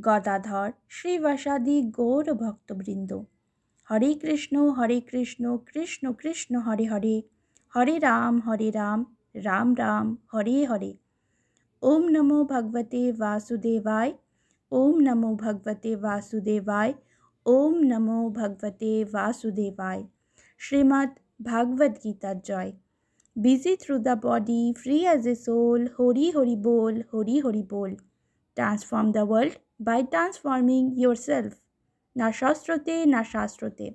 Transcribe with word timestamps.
গদাধর 0.00 0.70
শ্রীবাসাদি 0.88 1.82
গৌর 1.82 2.26
ভক্তবৃন্দ। 2.34 3.10
হরে 3.90 4.14
কৃষ্ণ 4.14 4.70
হরে 4.70 5.00
কৃষ্ণ 5.00 5.56
কৃষ্ণ 5.56 6.12
কৃষ্ণ 6.12 6.58
হরে 6.58 6.86
হরে। 6.86 7.22
হরে 7.74 7.98
রাম 7.98 8.40
হরে 8.40 8.70
রাম 8.70 9.04
রাম 9.34 9.74
রাম 9.78 10.16
হরে 10.34 10.64
হরে। 10.64 10.92
ওম 11.82 12.02
নমো 12.08 12.44
ভগবতে 12.44 13.12
বাসুদেবায় 13.12 14.12
ওম 14.72 14.96
নমো 15.00 15.30
ভগবতে 15.34 15.96
বাসুদেবায় 15.96 16.92
ওম 17.46 17.74
নমো 17.82 18.30
ভগবতে 18.30 19.04
বাসুদেবায় 19.04 20.02
শ্রীমদ্ 20.58 21.12
ভাগবত 21.42 21.92
গীতার 22.04 22.38
জয়। 22.40 22.72
busy 23.36 23.76
through 23.76 24.02
the 24.02 24.16
body, 24.16 24.72
free 24.72 25.04
as 25.04 25.26
a 25.26 25.34
soul, 25.36 25.80
Hori 25.98 26.26
Hori 26.36 26.56
Bol, 26.56 26.94
Hori 27.12 27.36
Hori 27.44 27.64
Bol. 27.72 27.90
Transform 28.56 29.12
the 29.12 29.24
world 29.26 29.54
by 29.82 30.00
transforming 30.02 31.04
yourself. 31.04 31.50
না 32.16 32.32
শস্ত্রতে, 32.32 33.06
না 33.06 33.24
শাস্ত্রতে, 33.24 33.94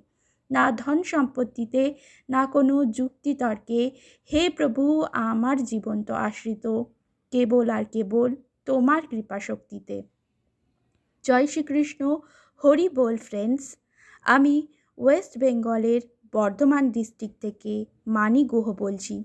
না 0.50 0.70
ধন 0.70 1.02
সম্পত্তিতে, 1.02 1.94
না 2.30 2.46
কোনো 2.46 2.84
যুক্তিতর্কে, 2.84 3.90
হে 4.32 4.50
প্রভু, 4.50 5.02
আমার 5.02 5.64
জীবন 5.64 6.04
তো 6.04 6.14
আশ্রিত। 6.14 6.82
কেবল 7.30 7.70
আর 7.70 7.84
কেবল 7.84 8.34
তোমার 8.64 9.02
কৃপা 9.06 9.40
শক্তিতে 9.40 10.02
জয় 11.22 11.46
শ্রীকৃষ্ণ। 11.46 12.16
হরি 12.64 12.88
বল 12.88 13.16
ফ্রেন্ডস 13.16 13.76
আমি 14.24 14.66
ওয়েস্ট 14.98 15.38
বেঙ্গলের 15.38 16.00
বর্ধমান 16.32 16.90
ডিস্ট্রিক্ট 16.90 17.40
থেকে 17.40 17.84
মানি 18.06 18.44
গুহ 18.44 18.72
বলছি। 18.72 19.24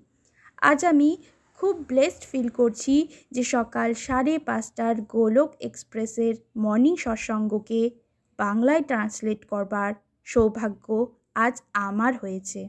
আজ 0.62 0.86
আমি 0.86 1.18
খুব 1.60 1.74
ব্লেসড 1.90 2.24
ফিল 2.32 2.50
করছি 2.50 2.96
যে 3.32 3.44
সকাল 3.56 3.90
সাড়ে 4.06 4.34
পাঁচটার 4.40 4.96
গোলক 5.08 5.50
এক্সপ্রেসের 5.60 6.34
মর্নিং 6.56 6.94
সৎসঙ্গকে 6.96 7.82
বাংলায় 8.40 8.84
ট্রান্সলেট 8.84 9.42
করবার 9.46 9.92
সৌভাগ্য 10.28 10.86
আজ 11.36 11.56
আমার 11.88 12.14
হয়েছে। 12.18 12.62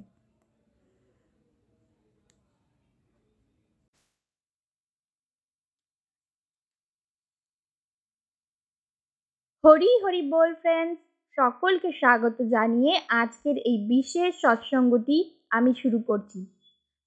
হরি 9.64 9.90
হরি 10.02 10.22
বল 10.30 10.50
ফ্রেন্ডস 10.62 10.98
সকলকে 11.38 11.90
স্বাগত 11.92 12.36
জানিয়ে 12.54 12.92
আজকের 13.22 13.56
এই 13.70 13.78
বিশেষ 13.88 14.30
সৎসঙ্গটি 14.42 15.16
আমি 15.50 15.72
শুরু 15.82 15.98
করছি। 16.08 16.40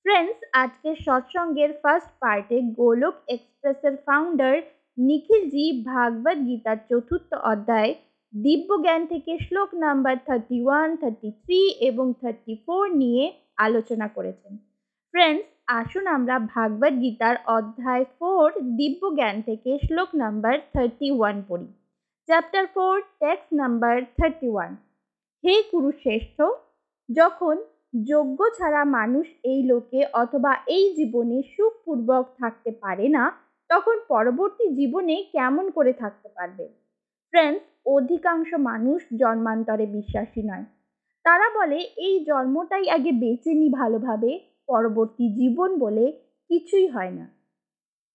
ফ্রেন্ডস 0.06 0.40
আজকের 0.64 0.96
সৎসঙ্গের 1.06 1.72
ফার্স্ট 1.82 2.12
পার্টে 2.22 2.58
গোলক 2.80 3.16
এক্সপ্রেসের 3.36 3.96
ফাউন্ডার 4.06 4.56
নিখিলজি 4.98 5.66
ভাগবত 5.92 6.38
গীতার 6.48 6.78
চতুর্থ 6.90 7.32
অধ্যায় 7.52 7.92
দিব্যজ্ঞান 8.34 9.02
থেকে 9.12 9.32
শ্লোক 9.46 9.70
number 9.86 10.16
thirty 10.28 10.58
one 10.66 10.90
thirty 11.02 11.30
three 11.42 11.60
এবং 11.90 12.06
থার্টি 12.22 12.54
ফোর 12.66 12.84
নিয়ে 13.02 13.24
আলোচনা 13.58 14.08
করেছেন। 14.08 14.54
ফ্রেন্ডস 15.14 15.48
আসুন 15.80 16.06
আমরা 16.08 16.36
ভাগবত 16.54 16.94
গীতার 17.04 17.38
অধ্যায় 17.58 18.06
ফোর 18.18 18.46
দিব্যজ্ঞান 18.80 19.36
থেকে 19.42 19.72
শ্লোক 19.86 20.10
নাম্বার 20.14 20.56
থার্টি 20.74 21.08
ওয়ান 21.12 21.38
পড়ি। 21.50 21.70
Chapter 22.30 22.64
four 22.74 22.96
text 23.22 23.50
number 23.62 23.96
thirty 24.18 24.48
one 24.54 24.72
হে 25.44 25.56
কুরুশ্রেষ্ঠ 25.72 26.38
যখন 27.10 27.56
যোগ্য 27.94 28.50
ছাড়া 28.58 28.86
মানুষ 28.86 29.28
এই 29.44 29.64
লোকে 29.64 30.06
অথবা 30.14 30.58
এই 30.68 30.94
জীবনে 30.96 31.44
সুখপূর্বক 31.58 32.26
থাকতে 32.38 32.72
পারে 32.72 33.08
না, 33.08 33.32
তখন 33.70 33.96
পরবর্তী 34.08 34.70
জীবনে 34.70 35.24
কেমন 35.32 35.72
করে 35.72 35.94
থাকতে 35.94 36.30
পারবে? 36.30 36.68
ফ্রেন্ডস 37.34 37.62
অধিকাংশ 37.86 38.54
মানুষ 38.54 39.06
জন্মান্তরে 39.20 39.86
বিশ্বাসী 39.86 40.42
নয়। 40.42 40.66
তারা 41.24 41.50
বলে, 41.50 41.80
এই 41.98 42.26
জন্মটাই 42.26 42.90
আগে 42.90 43.12
বেঁচে 43.12 43.54
নি 43.54 43.70
ভালোভাবে, 43.70 44.40
পরবর্তী 44.68 45.30
জীবন 45.34 45.80
বলে 45.80 46.12
কিছুই 46.50 46.88
হয় 46.88 47.12
না। 47.12 47.26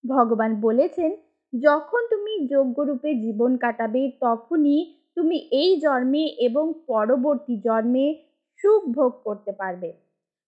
ভগবান 0.05 0.61
বলেছেন, 0.61 1.17
যখন 1.53 2.07
তুমি 2.11 2.49
যোগ্যরূপে 2.49 3.15
জীবন 3.15 3.57
কাটাবে, 3.57 4.13
তখনই 4.21 4.95
তুমি 5.15 5.37
এই 5.51 5.81
জন্মে 5.81 6.25
এবং 6.39 6.73
পরবর্তী 6.87 7.61
জন্মে 7.65 8.26
সুখ 8.59 8.83
ভোগ 8.85 9.13
করতে 9.25 9.53
পারবে। 9.53 9.93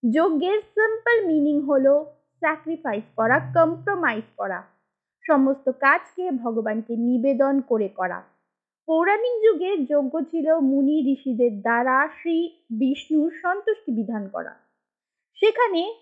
যজ্ঞের 0.03 0.59
সিম্পল 0.61 1.25
মিনিং 1.25 1.61
হলো 1.61 2.05
স্যাক্রিফাইস 2.39 3.03
করা 3.15 3.39
কম্প্রোমাইজ 3.39 4.23
করা। 4.37 4.63
সমস্ত 5.27 5.69
কাজকে 5.69 6.31
ভগবানকে 6.31 6.95
নিবেদন 6.95 7.61
করে 7.61 7.87
করা। 7.87 8.23
পৌরাণিক 8.87 9.35
যুগে 9.43 9.77
যজ্ঞ 9.77 10.21
ছিল 10.31 10.59
মুনি 10.59 11.11
ঋষিদের 11.13 11.61
দ্বারা 11.61 12.07
শ্রী 12.07 12.49
বিষ্ণুর 12.69 13.31
সন্তুষ্টি 13.41 13.91
বিধান 13.91 14.27
করা। 14.27 14.53
সেখানে 15.33 15.93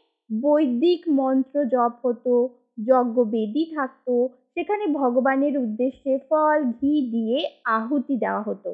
বৈদিক 0.42 1.04
মন্ত্র 1.10 1.66
জপ 1.66 1.94
হতো 2.04 2.50
যজ্ঞ 2.86 3.24
বেদি 3.24 3.76
থাকতো, 3.76 4.30
সেখানে 4.54 4.88
ভগবানের 4.88 5.58
উদ্দেশ্যে 5.58 6.20
ফল, 6.30 6.64
ঘি 6.64 6.94
দিয়ে 7.12 7.38
আহুতি 7.66 8.18
দেওয়া 8.18 8.42
হতো। 8.42 8.74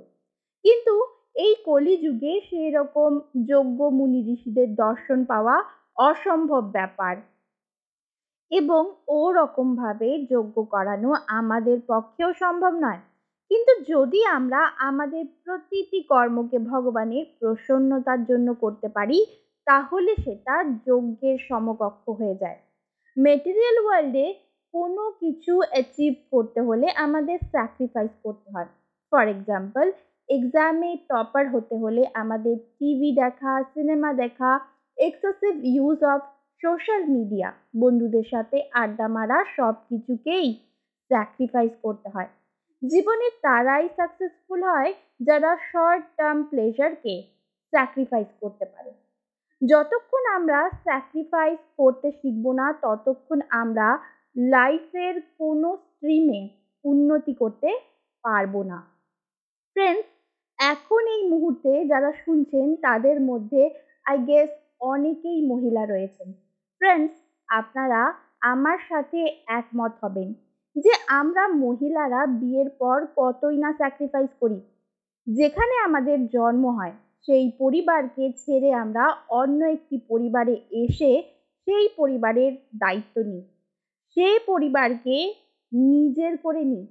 কিন্তু 0.63 0.93
এই 1.35 1.55
কলিযুগে 1.65 2.41
সেই 2.49 2.71
রকম 2.71 3.11
যোগ্য 3.47 3.83
মুনি 3.83 4.19
ঋষিদের 4.33 4.75
দর্শন 4.75 5.25
পাওয়া 5.25 5.55
অসম্ভব 5.97 6.63
ব্যাপার। 6.71 7.15
এবং 8.51 8.83
ও 9.07 9.31
রকমভাবে 9.31 10.25
যজ্ঞ 10.31 10.63
করানো 10.63 11.15
আমাদের 11.27 11.77
পক্ষেও 11.87 12.33
সম্ভব 12.33 12.73
নয়। 12.73 13.01
কিন্তু 13.51 13.73
যদি 13.87 14.25
আমরা 14.25 14.61
আমাদের 14.79 15.25
প্রতিটি 15.43 16.03
কর্মকে 16.03 16.59
ভগবানের 16.59 17.25
প্রসন্নতার 17.39 18.25
জন্য 18.25 18.53
করতে 18.53 18.87
পারি, 18.87 19.25
তাহলে 19.67 20.15
সেটা 20.15 20.63
যজ্ঞের 20.87 21.37
সমকক্ষ 21.49 22.09
হয়ে 22.09 22.35
যায়। 22.35 22.59
মেটেরিয়াল 23.17 23.77
ওয়ার্ল্ডে 23.85 24.33
কোনো 24.73 25.11
কিছু 25.19 25.61
অ্যাচিভ 25.69 26.13
করতে 26.31 26.61
হলে 26.61 26.87
আমাদের 26.95 27.37
স্যাক্রিফাইস 27.51 28.11
করতে 28.23 28.47
হয়। 28.51 28.69
ফর 29.11 29.27
এক্সাম্পল 29.27 29.91
এক্সামে 30.29 30.97
টপার 31.09 31.49
হতে 31.49 31.75
হলে 31.77 32.07
আমাদের 32.13 32.57
টিভি 32.79 33.11
দেখা 33.11 33.63
সিনেমা 33.73 34.13
দেখা 34.13 34.59
excessive 34.97 35.53
use 35.65 36.03
of 36.03 36.21
social 36.61 37.05
media 37.05 37.53
বন্ধুদের 37.77 38.23
সাথে 38.23 38.61
আড্ডা 38.73 39.07
মারা 39.07 39.45
সব 39.57 39.73
কিছুকেই 39.89 40.53
স্যাক্রিফাইস 41.11 41.71
করতে 41.83 42.09
হয়। 42.09 42.27
জীবনে 42.81 43.29
তারাই 43.41 43.89
সাকসেসফুল 43.97 44.63
হয় 44.63 44.93
যারা 45.19 45.57
শর্ট 45.71 46.03
টার্ম 46.17 46.43
প্লেজারকে 46.43 47.23
স্যাক্রিফাইস 47.73 48.27
করতে 48.41 48.65
পারে। 48.65 48.91
যতক্ষণ 49.61 50.25
আমরা 50.25 50.69
স্যাক্রিফাইস 50.83 51.59
করতে 51.77 52.11
শিখব 52.11 52.51
না, 52.51 52.73
ততক্ষণ 52.81 53.41
আমরা 53.49 53.99
লাইফের 54.35 55.21
কোনো 55.37 55.77
স্ট্রিমে 55.77 56.49
উন্নতি 56.85 57.33
করতে 57.33 57.69
পারব 58.23 58.63
না। 58.63 58.92
ফ্রেন্ডস 59.75 60.07
এখন 60.59 61.07
এই 61.07 61.29
মুহূর্তে 61.29 61.85
যারা 61.85 62.11
শুনছেন, 62.25 62.75
তাদের 62.75 63.21
মধ্যে 63.21 63.69
আই 64.05 64.17
গেস 64.17 64.49
অনেকেই 64.79 65.47
মহিলা 65.47 65.85
রয়েছেন। 65.85 66.33
ফ্রেন্ডস 66.81 67.13
আপনারা 67.47 68.13
আমার 68.41 68.77
সাথে 68.89 69.19
একমত 69.47 69.91
হবেন 70.03 70.33
যে 70.75 70.91
আমরা 71.07 71.47
মহিলারা 71.47 72.27
বিয়ের 72.27 72.69
পর 72.69 73.05
কতই 73.15 73.57
না 73.57 73.73
স্যাক্রিফাইস 73.73 74.29
করি। 74.39 74.59
যেখানে 75.27 75.75
আমাদের 75.77 76.27
জন্ম 76.27 76.69
হয়, 76.69 76.91
সেই 77.27 77.51
পরিবারকে 77.59 78.33
ছেড়ে 78.37 78.73
আমরা 78.73 79.15
অন্য 79.29 79.65
একটি 79.65 79.97
পরিবারে 80.07 80.61
এসে 80.71 81.23
সেই 81.67 81.87
পরিবারের 81.95 82.53
দায়িত্ব 82.77 83.21
নিই। 83.21 83.43
সেই 84.17 84.39
পরিবারকে 84.45 85.33
নিজের 85.71 86.37
করে 86.37 86.63
নিই। 86.63 86.87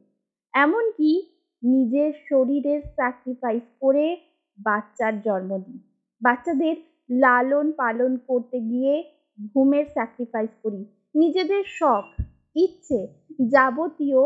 এমনকি 0.54 1.31
নিজের 1.62 2.12
শরীরের 2.28 2.80
স্যাক্রিফাইস 2.82 3.62
করে 3.80 4.16
বাচ্চার 4.58 5.20
জন্ম 5.20 5.58
দিই। 5.58 5.80
বাচ্চাদের 6.22 6.76
লালন 7.10 7.72
পালন 7.72 8.16
করতে 8.16 8.60
গিয়ে 8.60 9.04
ঘুমের 9.54 9.86
স্যাক্রিফাইস 9.86 10.50
করি। 10.62 10.84
নিজেদের 11.14 11.64
শখ, 11.64 12.04
ইচ্ছে 12.56 13.06
যাবতীয় 13.48 14.22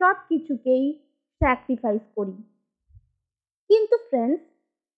সব 0.00 0.16
কিছুকেই 0.28 0.92
স্যাক্রিফাইস 1.40 2.02
করি। 2.16 2.36
কিন্তু 3.68 3.96
ফ্রেন্ডস 4.08 4.40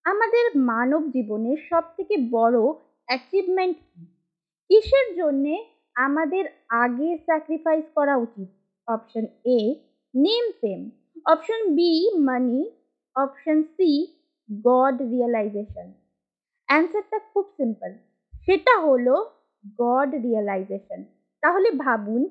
আমাদের 0.05 0.45
মানব 0.57 1.11
জীবনের 1.11 1.59
সব 1.71 1.83
থেকে 1.97 2.17
বড় 2.31 2.59
অ্যাচিভমেন্ট 3.07 3.77
কি? 3.77 4.07
কিসের 4.69 5.17
জন্যে 5.17 5.65
আমাদের 5.95 6.45
আগে 6.69 7.19
স্যাক্রিফাইস 7.19 7.85
করা 7.95 8.17
উচিত? 8.17 8.49
Option 8.87 9.25
A 9.45 9.75
name 10.15 10.53
fame 10.61 10.91
option 11.27 11.61
B 11.75 11.91
money 12.19 12.61
option 13.17 13.63
C 13.63 13.91
God 14.49 14.97
realization 15.03 15.89
অ্যান্সারটা 16.69 17.19
খুব 17.33 17.45
সিম্পল 17.59 17.91
সেটা 18.35 18.75
হলো 18.81 19.15
গড 19.79 20.11
রিয়েলাইজেশন 20.15 21.01
তাহলে 21.43 21.69
ভাবুন, 21.71 22.23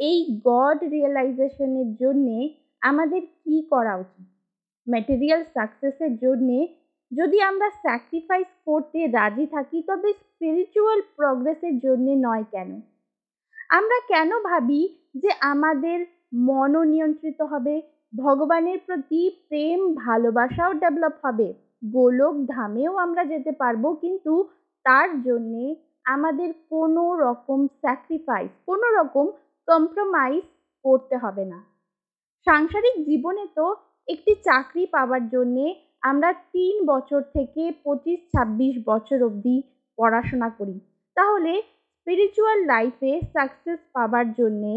এই 0.00 0.18
গড 0.44 0.78
রিয়েলাইজেশনের 0.84 1.88
জন্যে 1.94 2.38
আমাদের 2.82 3.22
কি 3.44 3.56
করা 3.70 3.94
উচিত? 3.96 4.26
ম্যাটেরিয়াল 4.86 5.42
সাকসেসের 5.54 6.12
জন্যে 6.16 6.58
যদি 7.12 7.40
আমরা 7.40 7.68
স্যাক্রিফাইস 7.70 8.50
করতে 8.66 9.06
রাজি 9.06 9.46
থাকি, 9.46 9.82
তবে 9.82 10.08
স্পিরিচুয়াল 10.12 11.00
প্রগ্রেসের 11.16 11.78
জন্যে 11.78 12.14
নয় 12.16 12.44
কেন? 12.50 12.70
আমরা 13.70 13.98
কেন 14.08 14.30
ভাবি 14.44 14.82
যে 15.14 15.30
আমাদের 15.40 15.98
মনোনিয়ন্ত্রিত 16.48 17.40
হবে 17.42 17.74
ভগবানের 18.12 18.78
প্রতি 18.86 19.22
প্রেম, 19.48 19.80
ভালোবাসাও 19.94 20.72
ডেভেলপ 20.72 21.14
হবে। 21.24 21.48
গোলক 21.96 22.34
ধামেও 22.46 22.92
আমরা 22.96 23.22
যেতে 23.24 23.52
পারব, 23.52 23.84
কিন্তু 23.94 24.32
তার 24.86 25.08
জন্যে 25.22 25.64
আমাদের 26.04 26.50
কোনো 26.70 27.04
রকম 27.16 27.66
স্যাক্রিফাইস 27.82 28.50
কোনো 28.66 28.86
রকম 28.98 29.26
কম্প্রোমাইজ 29.68 30.44
করতে 30.84 31.16
হবে 31.16 31.44
না। 31.44 31.58
সাংসারিক 32.46 32.96
জীবনে 33.08 33.44
তো 33.58 33.66
একটি 34.08 34.32
চাকরি 34.48 34.84
পাওয়ার 34.86 35.28
জন্যে 35.28 35.66
আমরা 36.00 36.30
তিন 36.54 36.74
বছর 36.86 37.20
থেকে 37.36 37.62
পঁচিশ, 37.84 38.18
ছাব্বিশ 38.32 38.74
বছর 38.90 39.18
অবধি 39.22 39.56
পড়াশোনা 39.98 40.48
করি। 40.58 40.76
তাহলে 41.16 41.52
স্পিরিচুয়াল 41.96 42.58
লাইফে 42.64 43.12
সাকসেস 43.34 43.80
পাবার 43.92 44.26
জন্যে 44.32 44.74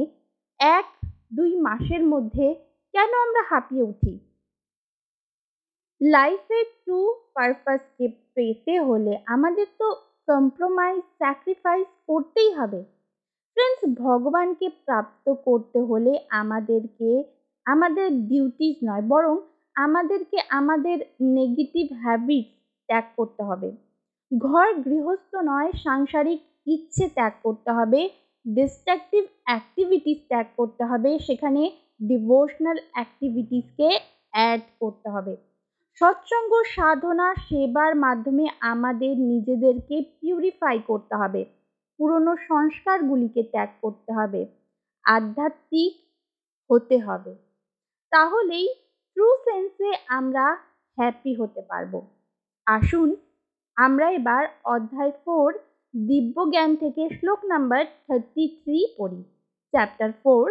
এক, 0.60 0.88
দুই 1.34 1.52
মাসের 1.68 2.04
মধ্যে 2.04 2.48
কেন 2.94 3.12
আমরা 3.26 3.42
হাঁপিয়ে 3.50 3.84
উঠি? 3.84 4.14
লাইফে 6.02 6.60
টু 6.86 6.98
পারপাসকে 7.36 8.06
পেতে 8.36 8.74
হলে 8.80 9.14
আমাদের 9.26 9.68
তো 9.80 9.88
কম্প্রোমাইজ 10.28 11.02
স্যাক্রিফাইস 11.18 11.88
করতেই 12.08 12.52
হবে। 12.54 12.82
ফ্রেন্ডস 13.58 13.82
ভগবানকে 14.04 14.68
প্রাপ্ত 14.86 15.26
করতে 15.48 15.80
হলে 15.80 16.14
আমাদেরকে, 16.42 17.10
আমাদের 17.66 18.08
ডিউটিস 18.30 18.76
নয়, 18.84 19.02
বরং 19.02 19.36
আমাদেরকে 19.76 20.38
আমাদের 20.50 20.98
নেগেটিভ 21.38 21.86
হ্যাবিট 22.04 22.48
ত্যাগ 22.90 23.06
করতে 23.16 23.42
হবে। 23.44 23.70
ঘর 24.32 24.68
গৃহস্থ 24.86 25.32
নয়, 25.52 25.70
সাংসারিক 25.86 26.40
ইচ্ছে 26.66 27.06
ত্যাগ 27.10 27.34
করতে 27.44 27.72
হবে 27.72 28.10
ডিস্ট্রাকটিভ 28.46 29.24
অ্যাক্টিভিটিস 29.44 30.20
ত্যাগ 30.28 30.48
করতে 30.58 30.84
হবে, 30.84 31.20
সেখানে 31.20 31.62
ডিভোশনাল 32.02 32.78
অ্যাক্টিভিটিসকে 32.94 33.90
অ্যাড 34.34 34.62
করতে 34.80 35.08
হবে। 35.10 35.34
সৎসঙ্গ 36.02 36.52
সাধনা 36.76 37.28
সেবার 37.36 37.96
মাধ্যমে 37.96 38.46
আমাদের 38.62 39.14
নিজেদেরকে 39.32 39.96
পিউরিফাই 40.20 40.78
করতে 40.88 41.16
হবে। 41.16 41.42
পুরনো 42.00 42.34
সংস্কারগুলিকে 42.48 43.42
ত্যাগ 43.44 43.70
করতে 43.82 44.12
হবে। 44.14 44.42
আধ্যাত্মিক 45.06 45.94
হতে 46.70 46.98
হবে। 47.00 47.34
তাহলেই 48.12 48.68
ট্রু 49.18 49.28
সেন্সে 49.46 49.90
আমরা 50.08 50.46
হ্যাপি 50.98 51.34
হতে 51.36 51.62
পারব। 51.62 51.94
আসুন 52.68 53.10
আমরা 53.78 54.08
এবার 54.12 54.44
অধ্যায় 54.64 55.14
ফোর 55.26 55.50
দিব্যজ্ঞান 55.94 56.76
থেকে 56.76 57.04
শ্লোক 57.10 57.40
নাম্বার 57.46 57.86
থার্টি 58.08 58.44
থ্রি 58.62 58.80
পড়ি। 58.98 59.24
Chapter 59.74 60.12
four 60.24 60.46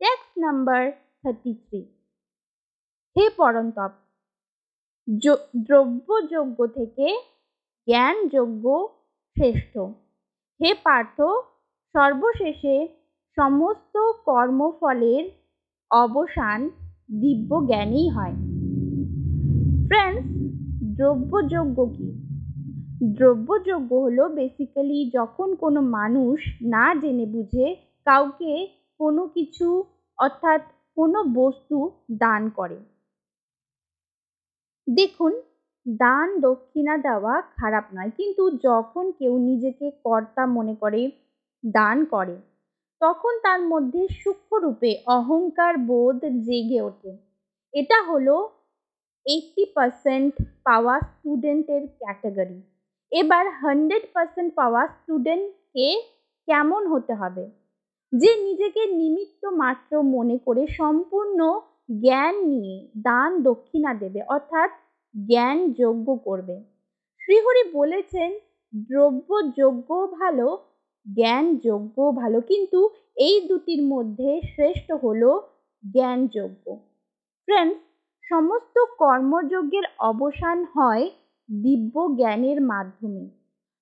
text 0.00 0.32
number 0.38 0.82
thirty 1.20 1.52
three 1.64 1.80
হে 3.16 3.24
পরন্তপ 3.36 3.92
দ্রব্যযোগ্য 5.68 6.58
থেকে 6.68 7.06
জ্ঞানযোগ্য 7.88 8.64
শ্রেষ্ঠ। 9.36 9.74
হে 10.60 10.70
পার্থ, 10.84 11.18
সর্বশেষে 11.94 12.76
সমস্ত 13.36 13.94
কর্মফলের 14.24 15.24
অবসান 15.90 16.58
দিব্য 17.20 17.50
জ্ঞানেই 17.66 18.08
হয়। 18.08 18.34
ফ্রেন্ডস 19.88 20.26
দ্রব্যযোগ্য 20.98 21.78
কি? 21.96 22.08
দ্রব্যযোগ্য 23.14 23.90
হলো 23.94 24.24
বেসিক্যালি 24.28 24.98
যখন 25.10 25.48
কোনো 25.54 25.80
মানুষ 25.96 26.38
না 26.64 26.84
জেনে 26.94 27.26
বুঝে 27.26 27.66
কাউকে 28.06 28.52
কোনো 29.04 29.22
কিছু, 29.36 29.68
অর্থাৎ 30.18 30.60
কোনো 30.96 31.18
বস্তু 31.34 31.76
দান 32.18 32.42
করে। 32.50 32.78
দেখুন, 34.86 35.32
দান 35.86 36.26
দক্ষিণা 36.40 36.94
দেওয়া 36.98 37.34
খারাপ 37.56 37.84
নয়, 37.94 38.10
কিন্তু 38.10 38.42
যখন 38.58 39.04
কেউ 39.18 39.34
নিজেকে 39.38 39.86
কর্তা 40.04 40.42
মনে 40.46 40.74
করে, 40.74 41.02
দান 41.64 41.96
করে, 42.04 42.36
তখন 43.00 43.32
তার 43.42 43.60
মধ্যে 43.62 44.02
সূক্ষ্মরূপে 44.20 44.90
অহংকার 45.06 45.74
বোধ 45.78 46.20
জেগে 46.46 46.80
ওঠে। 46.80 47.12
এটা 47.74 47.98
হলো 48.02 48.36
এইটটি 49.26 49.62
পারসেন্ট 49.76 50.32
পাওয়া 50.64 50.94
স্টুডেন্টের 51.00 51.82
ক্যাটাগরি 52.00 52.58
এবার 53.12 53.44
হান্ড্রেড 53.62 54.04
পারসেন্ট 54.14 54.50
পাওয়া 54.54 54.82
স্টুডেন্টকে 54.88 55.86
কেমন 56.48 56.82
হতে 56.86 57.14
হবে? 57.14 57.44
যে 58.14 58.30
নিজেকে 58.42 58.82
নিমিত্ত 58.92 59.42
মাত্র 59.54 59.92
মনে 60.02 60.36
করে 60.38 60.62
সম্পূর্ণ 60.66 61.38
জ্ঞান 62.00 62.34
নিয়ে 62.48 62.76
দান 62.96 63.30
দক্ষিণা 63.42 63.90
দেবে, 63.94 64.20
অর্থাৎ 64.28 64.70
জ্ঞান 65.14 65.58
যোগ্য 65.72 66.08
করবে। 66.24 66.56
শ্রীহরি 67.20 67.64
বলেছেন, 67.72 68.30
দ্রব্য 68.88 69.28
যোগ্য 69.56 69.88
ভালো, 70.12 70.48
জ্ঞান 71.06 71.44
যোগ্য 71.58 71.96
ভালো। 72.12 72.38
কিন্তু 72.40 72.80
এই 73.16 73.36
দুটির 73.48 73.82
মধ্যে 73.82 74.30
শ্রেষ্ঠ 74.54 74.88
হলো 75.04 75.30
জ্ঞানযোগ্য 75.84 76.64
ফ্রেন্ডস 77.48 77.78
সমস্ত 78.24 78.76
কর্মযজ্ঞের 78.98 79.86
অবসান 79.98 80.58
হয় 80.74 81.04
দিব্য 81.48 81.94
জ্ঞানের 82.16 82.58
মাধ্যমে। 82.62 83.24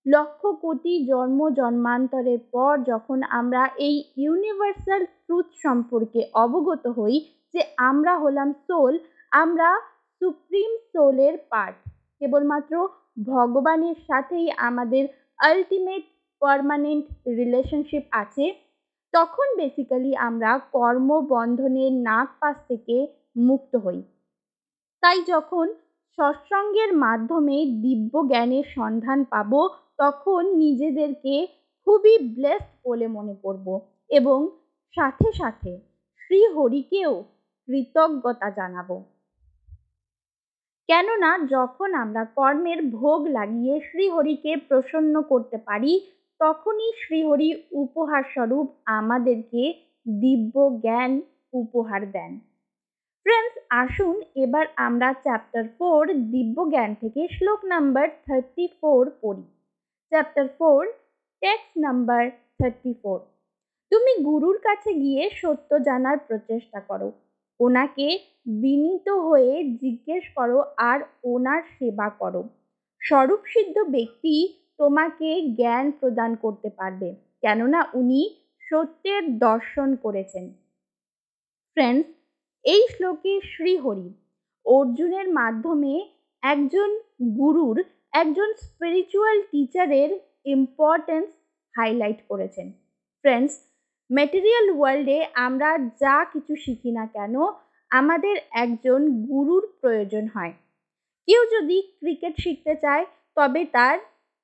লক্ষ 0.07 0.41
কোটি 0.61 0.95
জন্ম 1.07 1.41
জন্মান্তরের 1.51 2.41
পর 2.53 2.73
যখন 2.85 3.19
আমরা 3.31 3.63
এই 3.79 3.97
ইউনিভার্সাল 4.17 5.03
ট্রুথ 5.25 5.49
সম্পর্কে 5.63 6.21
অবগত 6.35 6.85
হই 6.87 7.17
যে 7.55 7.61
আমরা 7.89 8.13
হলাম 8.19 8.49
সোল 8.69 8.95
আমরা 9.33 9.69
সুপ্রিম 10.21 10.71
সোলের 10.93 11.35
পার্ট 11.51 11.77
কেবলমাত্র 12.21 12.73
ভগবানের 13.27 13.97
সাথেই 14.09 14.47
আমাদের 14.59 15.05
আলটিমেট 15.41 16.05
পারমানেন্ট 16.43 17.05
রিলেশনশিপ 17.39 18.05
আছে, 18.13 18.45
তখন 19.15 19.47
বেসিক্যালি 19.57 20.13
আমরা 20.17 20.51
কর্মবন্ধনের 20.73 21.93
নাক 21.93 22.29
পাশ 22.41 22.57
থেকে 22.69 22.97
মুক্ত 23.37 23.73
হই। 23.77 24.01
তাই 25.03 25.19
যখন 25.23 25.67
সৎসঙ্গের 26.19 26.91
মাধ্যমে 26.97 27.57
দিব্য 27.83 28.13
জ্ঞানের 28.29 28.65
সন্ধান 28.75 29.25
পাব, 29.25 29.53
তখন 29.97 30.43
নিজেদেরকে 30.55 31.35
খুবই 31.87 32.15
ব্লেসড 32.19 32.73
বলে 32.87 33.07
মনে 33.07 33.35
করব। 33.43 33.67
এবং 34.11 34.39
সাথে 34.97 35.29
সাথে 35.33 35.73
শ্রীহরিকেও 36.21 37.13
কৃতজ্ঞতা 37.69 38.51
জানাব। 38.51 38.91
কেননা 40.89 41.31
যখন 41.47 41.95
আমরা 41.95 42.25
কর্মের 42.25 42.81
ভোগ 42.91 43.21
লাগিয়ে 43.29 43.75
শ্রীহরিকে 43.81 44.53
প্রসন্ন 44.69 45.15
করতে 45.23 45.59
পারি, 45.59 45.93
তখনই 46.41 46.93
শ্রীহরি 46.97 47.51
উপহার 47.73 48.23
স্বরূপ 48.35 48.67
আমাদেরকে 48.85 49.63
দিব্য 50.21 50.55
জ্ঞান 50.83 51.13
উপহার 51.53 52.03
দেন। 52.11 52.33
ফ্রেন্ডস 53.27 53.52
আসুন, 53.81 54.17
এবার 54.45 54.65
আমরা 54.87 55.09
চ্যাপ্টার 55.27 55.65
ফোর 55.77 56.03
দিব্য 56.33 56.57
জ্ঞান 56.73 56.91
থেকে 57.03 57.23
শ্লোক 57.37 57.61
নাম্বার 57.73 58.07
থার্টি 58.27 58.65
ফোর 58.81 59.03
পড়ি। 59.23 59.47
Chapter 60.13 60.47
four 60.59 60.81
text 61.43 61.73
number 61.87 62.23
thirty 62.59 62.93
four 63.03 63.19
তুমি 63.93 64.13
গুরুর 64.29 64.59
কাছে 64.67 64.91
গিয়ে 65.03 65.23
সত্য 65.41 65.71
জানার 65.89 66.19
প্রচেষ্টা 66.29 66.81
করো। 66.91 67.09
ওনাকে 67.61 68.07
বিনীত 68.63 69.09
হয়ে 69.27 69.53
জিজ্ঞেস 69.83 70.25
করো 70.39 70.59
আর 70.91 70.99
ওনার 71.33 71.63
সেবা 71.77 72.09
করো। 72.21 72.43
স্বরূপসিদ্ধ 73.03 73.77
ব্যক্তি 73.95 74.35
তোমাকে 74.81 75.29
জ্ঞান 75.59 75.87
প্রদান 76.01 76.31
করতে 76.45 76.69
পারবে, 76.79 77.09
কেননা 77.43 77.81
উনি 78.01 78.21
সত্যের 78.63 79.23
দর্শন 79.47 79.89
করেছেন। 80.05 80.45
ফ্রেন্ডস 81.77 82.09
এই 82.65 82.83
শ্লোকে 82.91 83.41
শ্রীহরি। 83.53 84.09
অর্জুনের 84.67 85.29
মাধ্যমে 85.29 85.95
একজন 86.43 86.91
গুরুর, 87.37 87.85
একজন 88.13 88.49
স্পিরিচুয়াল 88.55 89.43
টিচারের 89.43 90.11
ইম্পর্টেন্স 90.45 91.29
হাইলাইট 91.75 92.17
করেছেন। 92.29 92.73
ফ্রেন্ডস 93.25 93.55
ম্যাটেরিয়াল 94.11 94.67
ওয়ার্ল্ডে 94.71 95.27
আমরা 95.35 95.79
যা 95.79 96.25
কিছু 96.33 96.57
শিখি 96.57 96.91
না 96.91 97.07
কেন, 97.07 97.35
আমাদের 97.91 98.37
একজন 98.51 99.01
গুরুর 99.27 99.65
প্রয়োজন 99.81 100.25
হয়। 100.35 100.53
কেউ 101.27 101.43
যদি 101.53 101.83
ক্রিকেট 102.01 102.35
শিখতে 102.41 102.75
চায়, 102.75 103.05
তবে 103.37 103.65
তার 103.65 103.99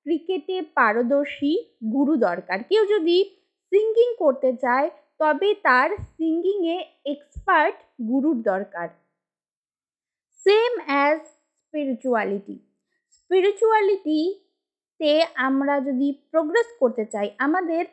ক্রিকেটে 0.07 0.63
পারদর্শী 0.63 1.53
গুরু 1.93 2.17
দরকার। 2.17 2.59
কেউ 2.63 2.87
যদি 2.87 3.25
সিঙ্গিং 3.73 4.09
করতে 4.19 4.53
চায় 4.57 4.91
তবে 5.19 5.55
তার 5.55 5.91
সিঙ্গিংয়ে 6.17 6.85
এক্সপার্ট 7.05 8.09
গুরুর 8.09 8.43
দরকার। 8.43 8.89
সেম 10.47 10.81
অ্যাজ 10.87 11.21
স্পিরিচুয়ালিটি 11.65 12.59
স্পিরিচুয়ালিটিতে 13.11 15.25
আমরা 15.35 15.81
যদি 15.81 16.23
প্রোগ্রেস 16.31 16.67
করতে 16.81 17.05
চাই, 17.05 17.31
আমাদের 17.39 17.85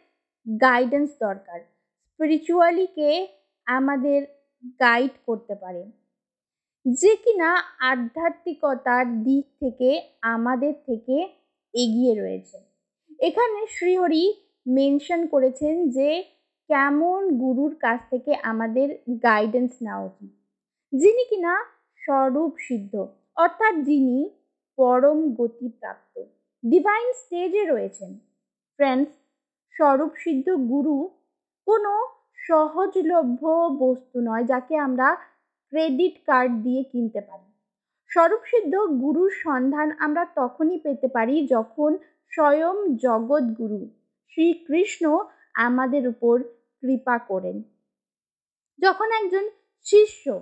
গাইডেন্স 0.61 1.11
দরকার। 1.19 1.59
স্পিরিচুয়ালিকে 2.05 3.27
আমাদের 3.65 4.25
গাইড 4.79 5.11
করতে 5.25 5.55
পারে। 5.55 5.91
যে 6.85 7.15
কিনা 7.15 7.63
আধ্যাত্মিকতার 7.79 9.23
দিক 9.23 9.45
থেকে, 9.59 10.09
আমাদের 10.21 10.73
থেকে 10.85 11.29
এগিয়ে 11.73 12.21
রয়েছে। 12.21 12.57
এখানে 13.19 13.65
শ্রীহরি 13.69 14.33
মেনশন 14.67 15.27
করেছেন 15.27 15.89
যে 15.89 16.34
কেমন 16.69 17.21
গুরুর 17.37 17.75
কাছ 17.75 17.99
থেকে 18.09 18.31
আমাদের 18.35 18.87
গাইডেন্স 19.23 19.71
নেওয়া 19.81 20.05
উচিত? 20.05 20.31
যিনি 20.93 21.23
কিনা 21.29 21.53
স্বরূপ 22.01 22.53
সিদ্ধ, 22.57 22.93
অর্থাৎ 23.35 23.75
যিনি 23.75 24.29
পরম 24.77 25.19
গতিপ্রাপ্ত 25.33 26.15
ডিভাইন 26.63 27.13
স্টেজে 27.13 27.63
রয়েছেন। 27.65 28.19
ফ্রেন্ডস 28.79 29.11
স্বরূপ 29.75 30.13
সিদ্ধ 30.15 30.49
গুরু 30.49 30.97
কোনো 31.67 31.93
সহজলভ্য 32.37 33.43
বস্তু 33.79 34.21
নয় 34.21 34.43
যাকে 34.43 34.77
আমরা 34.77 35.07
ক্রেডিট 35.73 36.15
কার্ড 36.25 36.51
দিয়ে 36.61 36.83
কিনতে 36.83 37.21
পারি। 37.21 37.49
স্বরূপসিদ্ধ 38.11 38.73
গুরুর 38.75 39.31
সন্ধান 39.43 39.91
আমরা 39.99 40.25
তখনই 40.35 40.77
পেতে 40.79 41.07
পারি 41.07 41.47
যখন 41.47 41.97
স্বয়ং 42.31 42.75
জগৎগুরু 42.95 43.81
শ্রীকৃষ্ণ 44.29 45.05
আমাদের 45.55 46.07
উপর 46.07 46.43
কৃপা 46.81 47.17
করেন। 47.17 47.63
যখন 48.79 49.11
একজন 49.11 49.49
শিষ্য 49.83 50.39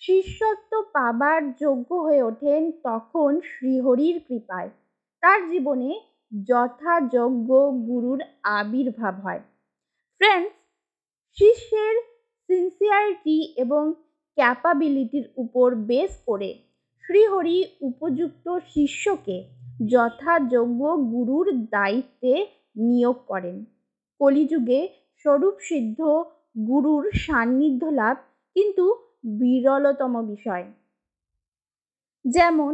শিষ্যত্ব 0.00 0.82
পাবার 0.92 1.54
যোগ্য 1.54 1.94
হয়ে 1.94 2.22
ওঠেন, 2.22 2.72
তখন 2.84 3.40
শ্রীহরির 3.40 4.20
কৃপায় 4.20 4.70
তার 5.20 5.50
জীবনে 5.50 6.00
যথাযোগ্য 6.46 7.72
গুরুর 7.88 8.22
আবির্ভাব 8.42 9.14
হয়। 9.20 9.40
ফ্রেন্ডস 10.20 10.52
শিষ্যের 11.38 11.96
সিনসিয়ারিটি 12.48 13.54
এবং 13.56 13.94
ক্যাপাবিলিটির 14.36 15.24
উপর 15.36 15.74
বেস 15.74 16.22
করে 16.26 16.54
শ্রীহরি 17.04 17.64
উপযুক্ত 17.80 18.58
শিষ্যকে 18.58 19.44
যথাযোগ্য 19.86 20.96
গুরুর 20.96 21.52
দায়িত্বে 21.52 22.46
নিয়োগ 22.76 23.16
করেন। 23.26 23.73
কলিযুগে 24.20 24.80
স্বরূপ 25.24 25.56
সিদ্ধ 25.68 25.98
গুরুর 26.68 27.04
সান্নিধ্য 27.24 27.82
লাভ 28.00 28.16
কিন্তু 28.56 28.84
বিরলতম 29.40 30.14
বিষয়। 30.32 30.64
যেমন 32.24 32.72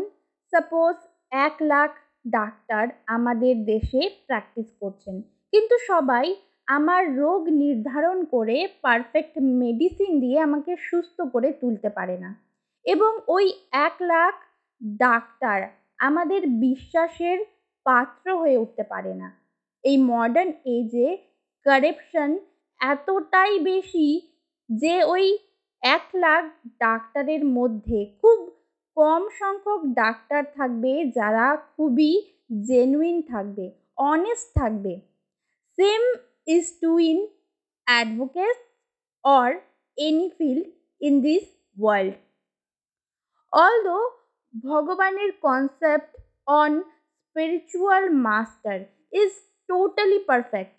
সাপোজ 0.53 0.97
এক 1.33 1.57
লাখ 1.63 1.91
ডাক্তার 2.33 2.85
আমাদের 3.07 3.55
দেশে 3.65 4.01
প্র্যাকটিস 4.27 4.69
করছেন, 4.81 5.17
কিন্তু 5.53 5.75
সবাই 5.91 6.27
আমার 6.69 7.03
রোগ 7.17 7.43
নির্ধারণ 7.63 8.19
করে 8.25 8.57
পারফেক্ট 8.83 9.35
মেডিসিন 9.61 10.13
দিয়ে 10.21 10.39
আমাকে 10.41 10.73
সুস্থ 10.89 11.19
করে 11.35 11.49
তুলতে 11.53 11.89
পারে 11.89 12.17
না। 12.25 12.31
এবং 12.87 13.13
ওই 13.29 13.47
এক 13.87 13.97
লাখ 14.03 14.35
ডাক্তার 15.01 15.59
আমাদের 15.99 16.43
বিশ্বাসের 16.67 17.39
পাত্র 17.87 18.27
হয়ে 18.37 18.57
উঠতে 18.57 18.85
পারে 18.93 19.13
না। 19.15 19.29
এই 19.85 19.97
মডার্ন 20.11 20.51
এজে 20.77 21.09
কারেপশন 21.67 22.31
এতটাই 22.81 23.55
বেশি 23.71 24.09
যে 24.69 24.97
ওই 25.05 25.27
এক 25.83 26.07
লাখ 26.15 26.43
ডাক্তারের 26.81 27.43
মধ্যে 27.57 27.99
খুব 28.21 28.39
কম 28.97 29.23
সংখ্যক 29.41 29.81
ডাক্তার 29.95 30.43
থাকবে 30.57 30.93
যারা 31.15 31.47
খুবই 31.73 32.13
জেনুইন 32.69 33.17
থাকবে 33.23 33.67
অনেস্ট 34.05 34.49
থাকবে 34.59 34.93
same 35.79 36.03
is 36.47 36.65
to 36.81 36.93
in 37.11 37.19
advocates 37.87 38.61
or 39.25 39.47
any 39.99 40.31
field 40.31 40.67
in 41.01 41.23
this 41.23 41.45
world. 41.77 42.15
Although 43.53 44.07
ভগবানের 44.65 45.31
concept 45.47 46.13
on 46.53 46.73
spiritual 47.25 48.05
master 48.27 48.79
is 49.13 49.31
totally 49.69 50.19
perfect 50.29 50.75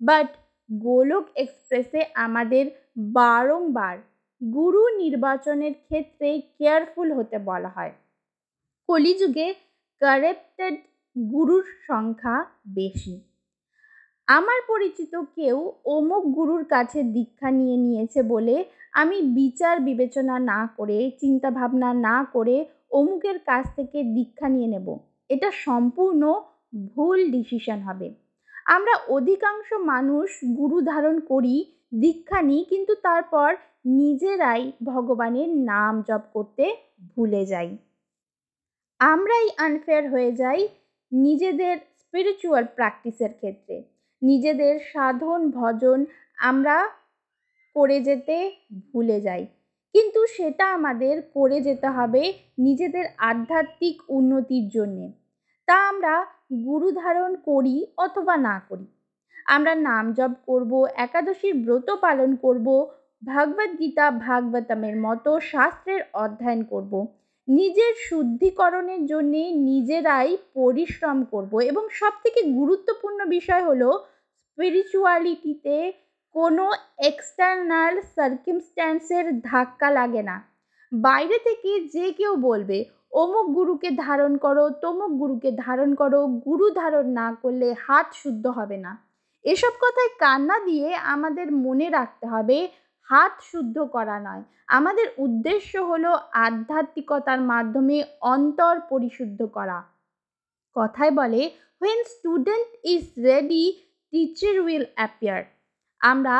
but 0.00 0.28
Golok 0.70 1.24
এক্সপ্রেসে 1.36 2.00
আমাদের 2.14 2.64
বারংবার 2.96 3.98
গুরু 4.42 4.82
নির্বাচনের 4.98 5.72
ক্ষেত্রে 5.72 6.40
কেয়ারফুল 6.58 7.12
হতে 7.12 7.38
বলা 7.38 7.68
হয়। 7.68 7.92
কলিযুগে 8.88 9.54
কারেপ্টেড 10.00 10.74
গুরুর 11.16 11.64
সংখ্যা 11.86 12.46
বেশি। 12.68 13.20
আমার 14.28 14.58
পরিচিত 14.68 15.14
কেউ 15.36 15.72
অমুক 15.84 16.22
গুরুর 16.26 16.64
কাছে 16.64 17.02
দীক্ষা 17.02 17.50
নিয়ে 17.50 17.76
নিয়েছে 17.76 18.22
বলে 18.22 18.64
আমি 18.92 19.22
বিচার 19.22 19.80
বিবেচনা 19.80 20.38
না 20.38 20.60
করে 20.76 21.10
চিন্তা 21.20 21.50
ভাবনা 21.50 21.94
না 21.94 22.24
করে 22.32 22.66
অমুকের 22.90 23.38
কাছ 23.38 23.64
থেকে 23.76 24.04
দীক্ষা 24.04 24.48
নিয়ে 24.48 24.66
নেব। 24.66 24.98
এটা 25.28 25.50
সম্পূর্ণ 25.52 26.22
ভুল 26.86 27.30
ডিসিশন 27.30 27.80
হবে। 27.80 28.25
আমরা 28.66 28.94
অধিকাংশ 29.08 29.72
মানুষ 29.72 30.28
গুরু 30.58 30.80
ধারণ 30.80 31.20
করি, 31.20 31.56
দীক্ষা 32.00 32.42
নিই, 32.42 32.64
কিন্তু 32.64 32.94
তারপর 33.02 33.54
নিজেরাই 33.84 34.72
ভগবানের 34.84 35.48
নাম 35.48 36.02
জপ 36.08 36.22
করতে 36.32 36.64
ভুলে 37.16 37.46
যাই। 37.46 37.76
আমরাই 39.00 39.46
আনফেয়ার 39.58 40.10
হয়ে 40.10 40.32
যাই 40.32 40.68
নিজেদের 41.12 41.76
স্পিরিচুয়াল 41.98 42.64
প্র্যাকটিসের 42.74 43.32
ক্ষেত্রে। 43.34 43.82
নিজেদের 44.22 44.74
সাধন, 44.92 45.50
ভজন 45.50 46.04
আমরা 46.36 46.76
করে 47.74 48.00
যেতে 48.00 48.36
ভুলে 48.92 49.20
যাই। 49.20 49.46
কিন্তু 49.94 50.26
সেটা 50.26 50.74
আমাদের 50.74 51.22
করে 51.34 51.60
যেতে 51.60 51.88
হবে 51.88 52.32
নিজেদের 52.58 53.04
আধ্যাত্মিক 53.18 54.02
উন্নতির 54.08 54.68
জন্যে। 54.68 55.06
তা 55.68 55.88
আমরা 55.88 56.14
গুরু 56.50 56.88
ধারণ 56.92 57.32
করি 57.36 57.76
অথবা 57.96 58.36
না 58.36 58.56
করি। 58.68 58.86
আমরা 59.46 59.74
নাম 59.74 60.04
জপ 60.12 60.32
করব, 60.46 60.72
একাদশীর 60.96 61.54
ব্রত 61.54 61.88
পালন 61.94 62.30
করব, 62.36 62.66
ভাগবত 63.22 63.70
গীতা 63.78 64.10
ভাগবতমের 64.10 64.96
মতো 64.96 65.30
শাস্ত্রের 65.40 66.02
অধ্যয়ন 66.14 66.62
করব। 66.64 66.92
নিজের 67.48 67.92
শুদ্ধিকরণের 68.08 69.02
জন্যে 69.06 69.42
নিজেরাই 69.52 70.30
পরিশ্রম 70.54 71.18
করব 71.24 71.52
এবং 71.60 71.84
সবথেকে 71.90 72.40
গুরুত্বপূর্ণ 72.52 73.20
বিষয় 73.26 73.64
হলো 73.64 73.88
স্পিরিচুয়ালিটিতে 74.42 75.76
কোনো 76.34 76.64
এক্সটার্নাল 76.98 77.94
সার্কিমস্ট্যান্সের 78.16 79.26
ধাক্কা 79.40 79.90
লাগে 79.90 80.22
না। 80.22 80.36
বাইরে 80.92 81.36
থেকে 81.38 81.70
যে 81.88 82.06
কেউ 82.12 82.32
বলবে 82.36 82.78
অমুক 83.16 83.46
গুরুকে 83.48 83.90
ধারণ 84.06 84.32
করো, 84.36 84.64
তমুক 84.82 85.12
গুরুকে 85.12 85.50
ধারণ 85.56 85.90
করো, 85.94 86.20
গুরু 86.46 86.66
ধারণ 86.74 87.06
না 87.20 87.28
করলে 87.42 87.68
হাত 87.86 88.06
শুদ্ধ 88.12 88.44
হবে 88.48 88.76
না। 88.76 88.92
এসব 89.44 89.72
কথায় 89.80 90.10
কান্না 90.18 90.56
দিয়ে 90.64 90.88
আমাদের 91.14 91.48
মনে 91.66 91.86
রাখতে 91.90 92.26
হবে, 92.26 92.58
হাত 93.08 93.32
শুদ্ধ 93.50 93.76
করা 93.94 94.16
নয়। 94.18 94.42
আমাদের 94.68 95.06
উদ্দেশ্য 95.18 95.72
হলো 95.90 96.10
আধ্যাত্মিকতার 96.46 97.40
মাধ্যমে 97.52 97.96
অন্তর 98.34 98.74
পরিশুদ্ধ 98.90 99.40
করা। 99.46 99.78
কথায় 100.76 101.10
বলে 101.10 101.42
when 101.80 102.00
student 102.04 102.70
is 102.84 103.04
ready 103.24 103.64
teacher 104.12 104.56
will 104.60 104.84
appear 104.94 105.42
আমরা 106.00 106.36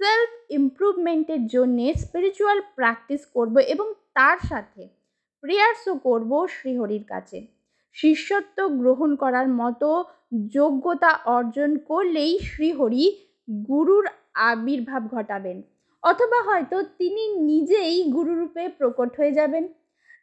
সেলফ 0.00 0.30
ইমপ্রুভমেন্টের 0.50 1.42
জন্যে 1.46 1.86
স্পিরিচুয়াল 1.94 2.58
প্র্যাকটিস 2.76 3.22
করব 3.26 3.54
এবং 3.74 3.86
তার 4.14 4.38
সাথে 4.50 4.82
প্রেয়ার্সও 5.44 5.94
করব 5.94 6.46
শ্রীহরির 6.46 7.04
কাছে। 7.04 7.46
শিষ্যত্ব 7.92 8.68
গ্রহণ 8.68 9.16
করার 9.16 9.48
মতো 9.48 10.04
যোগ্যতা 10.48 11.18
অর্জন 11.24 11.76
করলেই 11.76 12.38
শ্রীহরি 12.38 13.04
গুরুর 13.68 14.08
আবির্ভাব 14.34 15.02
ঘটাবেন। 15.08 15.62
অথবা 16.02 16.42
হয়তো 16.42 16.82
তিনি 16.82 17.36
নিজেই 17.36 17.96
গুরুরূপে 18.12 18.68
প্রকট 18.68 19.10
হয়ে 19.18 19.32
যাবেন। 19.32 19.68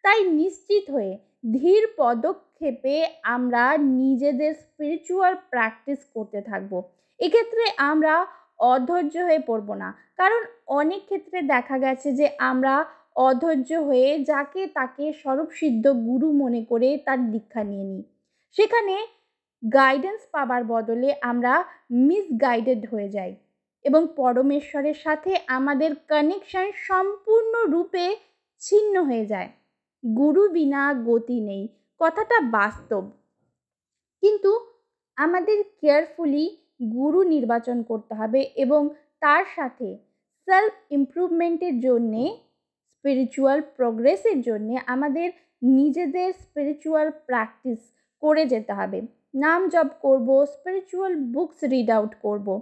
তাই 0.03 0.23
নিশ্চিত 0.23 0.91
হয়ে 0.91 1.17
ধীর 1.53 1.83
পদক্ষেপে 1.97 2.95
আমরা 3.23 3.77
নিজেদের 3.77 4.53
স্পিরিচুয়াল 4.53 5.35
প্র্যাকটিস 5.49 5.99
করতে 6.13 6.41
থাকব। 6.41 6.81
এক্ষেত্রে 7.19 7.63
আমরা 7.77 8.25
অধৈর্য 8.59 9.17
হয়ে 9.17 9.39
পড়ব 9.39 9.73
না। 9.73 9.89
কারণ 10.17 10.41
অনেক 10.67 11.01
ক্ষেত্রে 11.05 11.41
দেখা 11.41 11.77
গেছে 11.77 12.09
যে 12.13 12.29
আমরা 12.39 12.85
অধৈর্য 13.15 13.71
হয়ে 13.87 14.09
যাকে 14.23 14.61
তাকে 14.67 15.05
স্বরূপসিদ্ধ 15.13 15.85
গুরু 16.07 16.29
মনে 16.31 16.61
করে 16.65 16.89
তার 16.97 17.19
দীক্ষা 17.31 17.61
নিয়ে 17.63 17.83
নিই। 17.83 18.03
সেখানে 18.55 18.95
গাইডেন্স 19.63 20.21
পাবার 20.31 20.61
বদলে 20.63 21.09
আমরা 21.21 21.53
মিসগাইডেড 22.07 22.81
হয়ে 22.91 23.09
যাই 23.09 23.31
এবং 23.85 24.01
পরমেশ্বরের 24.15 24.95
সাথে 24.95 25.31
আমাদের 25.47 25.91
কানেকশন 26.07 26.67
সম্পূর্ণরূপে 26.87 28.05
ছিন্ন 28.61 28.95
হয়ে 29.03 29.25
যায়। 29.25 29.49
গুরু 30.03 30.43
বিনা 30.49 30.83
গতি 30.93 31.39
নেই, 31.39 31.63
কথাটা 32.01 32.37
বাস্তব। 32.51 33.03
কিন্তু 34.23 34.51
আমাদের 35.17 35.57
কেয়ারফুলি 35.81 36.45
গুরু 36.93 37.19
নির্বাচন 37.23 37.77
করতে 37.83 38.13
হবে 38.15 38.41
এবং 38.55 38.81
তার 39.19 39.43
সাথে 39.55 39.87
সেলফ 40.47 40.73
ইমপ্রুভমেন্টের 40.91 41.75
জন্যে 41.79 42.23
স্পিরিচুয়াল 43.01 43.61
প্রোগ্রেসের 43.61 44.41
জন্যে 44.41 44.79
আমাদের 44.87 45.31
নিজেদের 45.63 46.33
স্পিরিচুয়াল 46.33 47.11
প্র্যাকটিস 47.11 47.77
করে 48.19 48.45
যেতে 48.45 48.73
হবে। 48.73 49.01
নাম 49.35 49.69
জপ 49.69 49.87
করব 50.01 50.45
স্পিরিচুয়াল 50.45 51.15
বুকস 51.15 51.63
রিড 51.63 51.89
আউট 51.89 52.15
করব। 52.21 52.61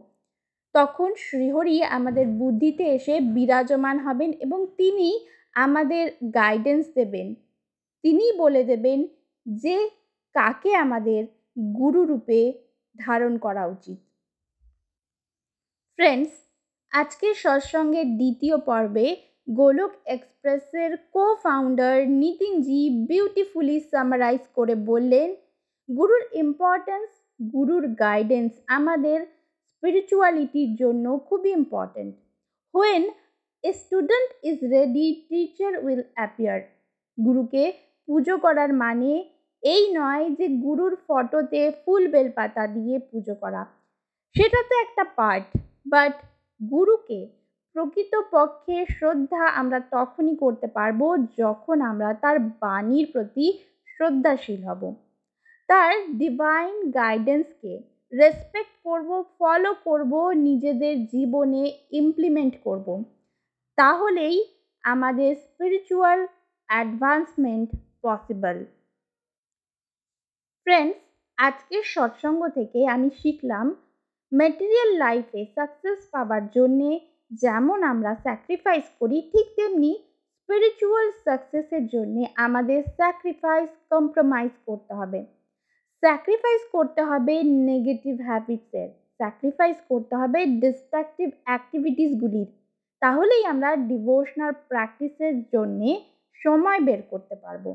তখন 0.74 1.13
শ্রীহরি 1.17 1.84
আমাদের 1.84 2.27
বুদ্ধিতে 2.27 2.84
এসে 2.84 3.19
বিরাজমান 3.19 4.00
হবেন 4.00 4.31
এবং 4.31 4.67
তিনি 4.77 5.27
আমাদের 5.53 6.12
গাইডেন্স 6.34 6.88
দেবেন। 6.96 7.36
তিনি 8.03 8.38
বলে 8.38 8.63
দেবেন 8.63 9.08
যে, 9.46 9.89
কাকে 10.34 10.75
আমাদের 10.75 11.25
গুরুরূপে 11.74 12.53
ধারণ 12.98 13.38
করা 13.38 13.65
উচিত। 13.65 13.98
ফ্রেন্ডস 15.96 16.31
আজকের 16.91 17.34
সৎসঙ্গের 17.34 18.05
দ্বিতীয় 18.05 18.58
পর্বে 18.58 19.15
গোলক 19.50 19.91
এক্সপ্রেসের 20.06 20.91
co 21.15 21.25
founder 21.44 21.96
Nitinji 22.22 22.82
beautifully 23.10 23.77
summarise 23.91 24.44
করে 24.58 24.75
বললেন, 24.89 25.29
গুরুর 25.89 26.24
ইম্পর্ট্যান্স 26.44 27.10
গুরুর 27.53 27.86
গাইডেন্স 28.03 28.51
আমাদের 28.77 29.20
স্পিরিচুয়ালিটির 29.72 30.72
জন্য 30.82 31.06
খুবই 31.27 31.51
important 31.60 32.13
when 32.74 33.03
a 33.63 33.72
student 33.82 34.29
is 34.50 34.58
ready 34.74 35.08
teacher 35.29 35.74
will 35.84 36.01
appear 36.15 36.60
গুরুকে 37.18 37.63
পুজো 38.08 38.36
করার 38.38 38.72
মানে 38.84 39.12
এই 39.63 39.84
নয় 39.98 40.25
যে 40.38 40.46
গুরুর 40.65 40.94
ফটোতে 41.08 41.62
ফুল 41.82 42.03
বেলপাতা 42.08 42.63
দিয়ে 42.75 42.96
পুজো 43.10 43.34
করা। 43.44 43.62
সেটা 44.36 44.60
তো 44.70 44.74
একটা 44.86 45.03
পার্ট 45.18 45.46
বাট 45.86 46.13
গুরুকে 46.62 47.20
প্রকৃতপক্ষে 47.76 48.86
শ্রদ্ধা 48.98 49.44
আমরা 49.52 49.80
তখনই 49.92 50.36
করতে 50.36 50.68
পারব 50.68 51.02
যখন 51.38 51.82
আমরা 51.82 52.14
তার 52.14 52.38
বাণীর 52.62 53.06
প্রতি 53.12 53.46
শ্রদ্ধাশীল 53.88 54.62
হব। 54.64 54.82
তার 55.70 55.92
ডিভাইন 56.18 56.92
গাইডেন্সকে 56.92 57.74
রেসপেক্ট 58.14 58.74
করব 58.84 59.10
ফলো 59.40 59.72
করব, 59.84 60.14
নিজেদের 60.32 61.06
জীবনে 61.06 61.63
ইমপ্লিমেন্ট 61.91 62.56
করব। 62.63 62.88
তাহলেই 63.78 64.38
আমাদের 64.84 65.36
স্পিরিচুয়াল 65.36 66.20
অ্যাডভান্সমেন্ট 66.70 67.70
পসিবল 68.02 68.58
ফ্রেন্ডস 70.67 70.98
আজকের 71.38 71.84
সৎসঙ্গ 71.84 72.41
থেকে 72.48 72.88
আমি 72.88 73.10
শিখলাম 73.10 73.67
মেটেরিয়াল 74.32 74.91
লাইফে 74.98 75.41
সাকসেস 75.56 76.00
পাওয়ার 76.12 76.43
জন্যে 76.48 76.89
যেমন 77.32 77.84
আমরা 77.84 78.15
স্যাক্রিফাইস 78.15 78.84
করি, 79.00 79.22
ঠিক 79.22 79.48
তেমনি 79.56 79.92
স্পিরিচুয়াল 80.34 81.12
সাকসেসের 81.26 81.88
জন্যে 81.88 82.24
আমাদের 82.36 82.84
স্যাক্রিফাইস 82.84 83.70
কম্প্রোমাইজ 83.89 84.52
করতে 84.65 84.94
হবে। 84.94 85.20
স্যাক্রিফাইস 86.04 86.62
করতে 86.72 87.02
হবে 87.04 87.44
নেগেটিভ 87.44 88.22
হ্যাবিটসের 88.22 88.89
স্যাক্রিফাইস 89.18 89.78
করতে 89.89 90.15
হবে 90.15 90.46
ডিস্ট্রাকটিভ 90.46 91.30
অ্যাক্টিভিটিসগুলির 91.44 92.48
তাহলেই 93.02 93.46
আমরা 93.46 93.76
ডিভোশনাল 93.76 94.54
প্র্যাকটিসের 94.68 95.36
জন্যে 95.54 96.02
সময় 96.34 96.80
বের 96.80 97.02
করতে 97.10 97.36
পারব। 97.36 97.65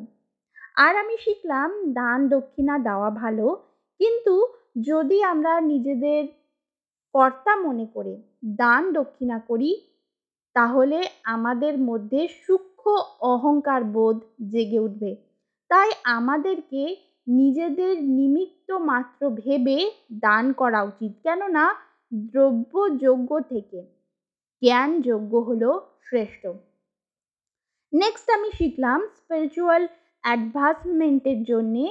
আর 0.77 0.97
আমি 0.97 1.17
শিখলাম, 1.17 1.93
দান 1.93 2.29
দক্ষিণা 2.29 2.79
দেওয়া 2.79 3.11
ভালো। 3.11 3.47
কিন্তু 3.99 4.35
যদি 4.81 5.23
আমরা 5.23 5.61
নিজেদের 5.61 6.43
কর্তা 7.14 7.53
মনে 7.57 7.87
করে, 7.94 8.14
দান 8.57 8.83
দক্ষিণা 8.92 9.38
করি, 9.38 9.70
তাহলে 10.57 10.98
আমাদের 11.24 11.74
মধ্যে 11.79 12.20
সূক্ষ্ম 12.42 12.87
অহংকার 13.20 13.83
বোধ 13.85 14.18
জেগে 14.50 14.79
উঠবে। 14.79 15.11
তাই 15.70 15.90
আমাদেরকে 16.05 16.83
নিজেদের 17.27 17.94
নিমিত্ত 18.03 18.68
মাত্র 18.90 19.20
ভেবে 19.31 19.79
দান 20.20 20.44
করা 20.53 20.81
উচিত। 20.83 21.12
কেননা, 21.22 21.64
দ্রব্যযোগ্য 22.12 23.31
থেকে 23.40 23.79
জ্ঞানযোগ্য 24.62 25.33
হলো 25.38 25.70
শ্রেষ্ঠ। 26.03 26.42
নেক্সট 27.92 28.27
আমি 28.31 28.48
শিখলাম 28.50 29.00
স্পিরিচুয়াল 29.16 29.83
অ্যাডভান্সমেন্টের 30.24 31.38
জন্যে 31.42 31.85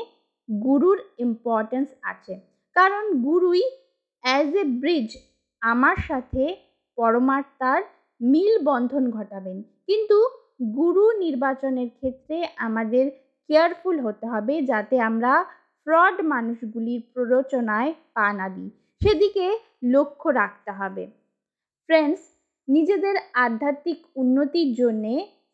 গুরুর 0.49 0.99
ইম্পর্টেন্স 1.17 1.89
আছে। 2.03 2.33
কারণ 2.75 3.03
গুরুই 3.21 3.63
অ্যাজ 4.23 4.55
এ 4.55 4.63
ব্রিজ 4.81 5.09
আমার 5.61 5.97
সাথে 6.07 6.43
পরমাত্মার 6.97 7.81
মিল 8.21 8.53
বন্ধন 8.63 9.03
ঘটাবেন। 9.09 9.57
কিন্তু 9.87 10.17
গুরু 10.77 11.05
নির্বাচনের 11.19 11.89
ক্ষেত্রে 11.89 12.37
আমাদের 12.57 13.05
কেয়ারফুল 13.49 13.97
হতে 13.99 14.25
হবে 14.27 14.55
যাতে 14.61 14.95
আমরা 15.01 15.33
ফ্রড 15.87 16.15
মানুষগুলির 16.23 17.01
প্ররোচনায় 17.13 17.91
পা 18.13 18.27
না 18.33 18.47
দিই। 18.49 18.69
সেদিকে 19.01 19.45
লক্ষ্য 19.83 20.27
রাখতে 20.31 20.71
হবে। 20.71 21.03
ফ্রেন্ডস 21.89 22.21
নিজেদের 22.67 23.15
আধ্যাত্মিক 23.35 23.99
উন্নতির 24.15 24.69
জন্যে 24.75 25.13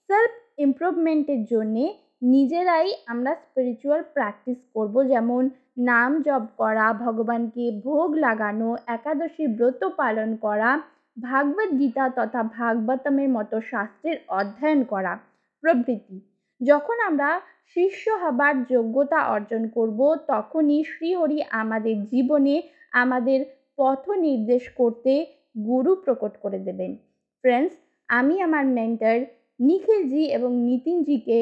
সেলফ 0.10 0.34
ইমপ্রুভমেন্টের 0.58 1.42
জন্যে 1.46 1.86
নিজেরাই 2.22 2.88
আমরা 3.06 3.32
স্পিরিচুয়াল 3.36 4.02
প্র্যাকটিস 4.14 4.60
করব। 4.74 4.96
যেমন 5.04 5.44
নাম 5.78 6.12
জপ 6.22 6.44
করা, 6.58 6.88
ভগবানকে 6.94 7.64
ভোগ 7.84 8.10
লাগানো, 8.16 8.70
একাদশী 8.88 9.46
ব্রত 9.48 9.82
পালন 9.98 10.30
করা, 10.36 10.72
ভাগবত 11.18 11.70
গীতা 11.80 12.06
তথা 12.10 12.42
ভাগবতমের 12.58 13.30
মতো 13.30 13.56
শাস্ত্রের 13.62 14.18
অধ্যয়ন 14.30 14.82
করা 14.84 15.14
প্রভৃতি। 15.64 16.18
যখন 16.62 16.98
আমরা 17.00 17.30
শিষ্য 17.76 18.06
হবার 18.24 18.56
যোগ্যতা 18.66 19.20
অর্জন 19.26 19.64
করব, 19.68 20.00
তখনই 20.28 20.80
শ্রীহরি 20.84 21.40
আমাদের 21.52 21.96
জীবনে 22.06 22.56
আমাদের 22.94 23.40
পথ 23.78 24.02
নির্দেশ 24.10 24.64
করতে 24.70 25.14
গুরু 25.68 25.92
প্রকট 25.96 26.34
করে 26.38 26.60
দেবেন। 26.60 26.92
ফ্রেন্ডস 27.44 27.74
আমি 28.10 28.36
আমার 28.42 28.66
মেন্টার 28.78 29.18
নিখিলজি 29.60 30.24
এবং 30.32 30.52
নিতিনজিকে 30.62 31.40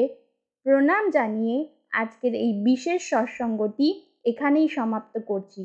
প্রণাম 0.68 1.04
জানিয়ে 1.10 1.56
আজকের 1.92 2.32
এই 2.34 2.52
বিশেষ 2.64 3.00
সৎসঙ্গটি 3.10 3.88
এখানেই 4.24 4.68
সমাপ্ত 4.68 5.14
করছি। 5.26 5.62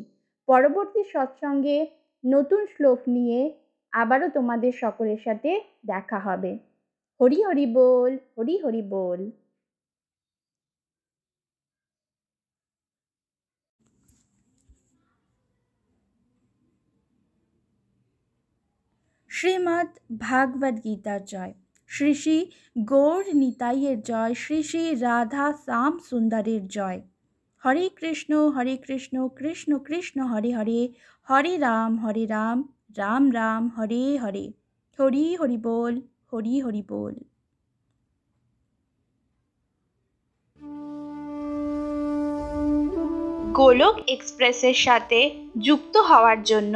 পরবর্তী 0.48 1.02
সৎসঙ্গে 1.04 1.78
নতুন 2.24 2.62
শ্লোক 2.66 3.00
নিয়ে 3.08 3.40
আবারও 3.94 4.28
তোমাদের 4.30 4.74
সকলের 4.82 5.20
সাথে 5.26 5.52
দেখা 5.86 6.20
হবে। 6.20 6.52
হরি 7.20 7.40
হরি 7.44 7.66
বল, 7.74 8.12
হরি 8.38 8.56
হরি 8.58 8.84
বল। 8.90 9.20
শ্রীমদ্ 19.32 19.94
ভাগবত 20.20 20.76
গীতার 20.84 21.22
জয়। 21.26 21.54
শ্রী 21.96 22.14
শ্রী 22.14 22.52
গৌর 22.80 23.24
নিতাইয়ের 23.34 24.02
জয়, 24.02 24.34
শ্রী 24.34 24.64
শ্রী 24.64 24.96
রাধা 24.96 25.54
শ্যাম 25.66 26.00
সুন্দরের 26.10 26.68
জয়। 26.68 27.02
হরে 27.66 27.90
কৃষ্ণ 27.90 28.50
হরে 28.50 28.78
কৃষ্ণ 28.78 29.28
কৃষ্ণ 29.28 29.78
কৃষ্ণ, 29.78 30.18
হরে 30.22 30.52
হরে 30.52 30.94
হরে 31.30 31.58
রাম 31.58 31.98
হরে 31.98 32.26
রাম 32.26 32.58
রাম 32.98 33.34
রাম, 33.34 33.70
হরে 33.78 34.18
হরে। 34.18 34.54
হরি 35.00 35.36
হরি 35.36 35.58
বল, 35.58 36.02
হরি 36.34 36.60
হরি 36.60 36.84
বল। 36.88 37.16
গোলক 43.54 43.96
এক্সপ্রেসের 44.08 44.74
সাথে 44.74 45.20
যুক্ত 45.58 45.98
হওয়ার 45.98 46.44
জন্য 46.44 46.76